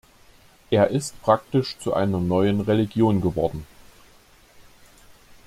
Er 0.71 0.87
ist 0.89 1.21
praktisch 1.21 1.77
zu 1.77 1.93
einer 1.93 2.19
neuen 2.19 2.61
Religion 2.61 3.21
geworden. 3.21 3.67